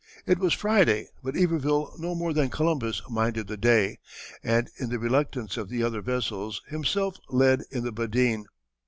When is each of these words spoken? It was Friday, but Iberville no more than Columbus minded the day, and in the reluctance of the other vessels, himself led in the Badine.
It 0.25 0.39
was 0.39 0.55
Friday, 0.55 1.09
but 1.21 1.37
Iberville 1.37 1.93
no 1.99 2.15
more 2.15 2.33
than 2.33 2.49
Columbus 2.49 3.03
minded 3.07 3.45
the 3.45 3.55
day, 3.55 3.99
and 4.43 4.67
in 4.79 4.89
the 4.89 4.97
reluctance 4.97 5.57
of 5.57 5.69
the 5.69 5.83
other 5.83 6.01
vessels, 6.01 6.63
himself 6.69 7.17
led 7.29 7.61
in 7.69 7.83
the 7.83 7.93
Badine. 7.93 8.45